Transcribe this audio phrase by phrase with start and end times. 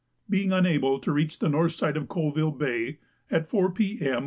[0.27, 2.97] Being unable to reach the north side of Colvile Bay,
[3.29, 4.19] at 4 P.M.